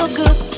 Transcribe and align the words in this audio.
feel 0.00 0.16
good. 0.16 0.49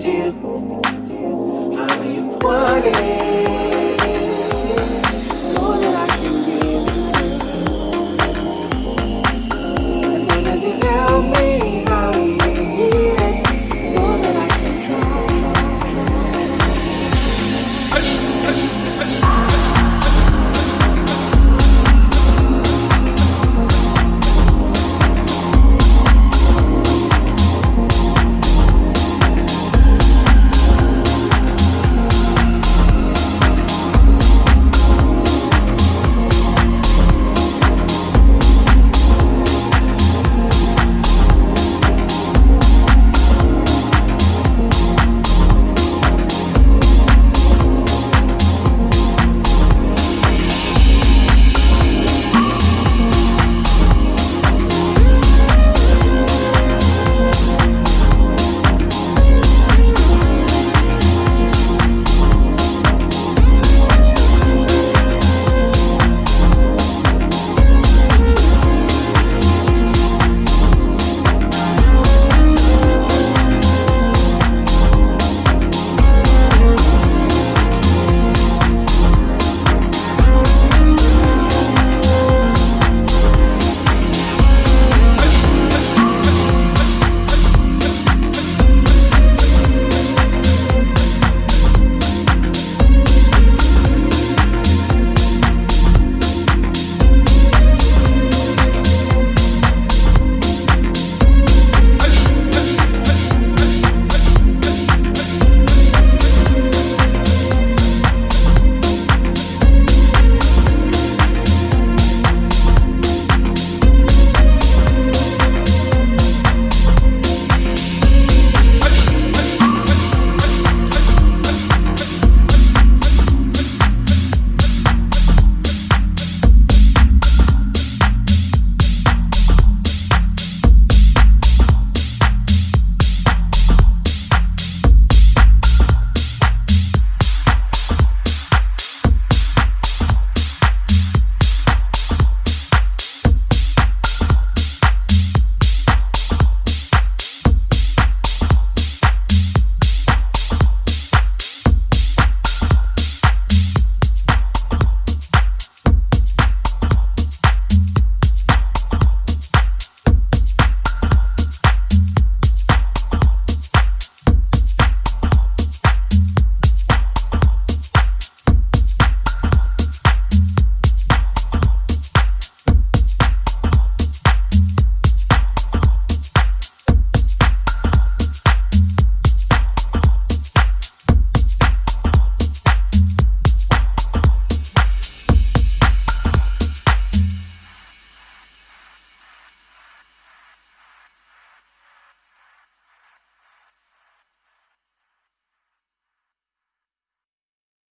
To 0.00 0.08
you. 0.08 1.76
How 1.76 2.02
you 2.02 2.38
want 2.40 2.86
it. 2.86 3.49